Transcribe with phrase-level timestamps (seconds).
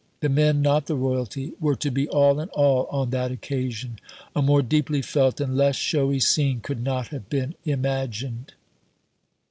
[0.21, 3.99] The men, not the Royalty, were to be all in all on that occasion.
[4.35, 8.55] A more deeply felt and less showy scene could not have been imagined.